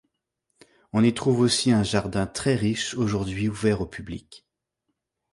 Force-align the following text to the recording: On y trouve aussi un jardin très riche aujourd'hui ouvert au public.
On 0.93 1.03
y 1.03 1.13
trouve 1.13 1.41
aussi 1.41 1.71
un 1.71 1.83
jardin 1.83 2.25
très 2.25 2.55
riche 2.55 2.95
aujourd'hui 2.95 3.49
ouvert 3.49 3.81
au 3.81 3.85
public. 3.85 4.47